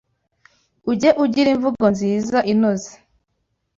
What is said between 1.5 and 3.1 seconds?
imvugo nziza inoze,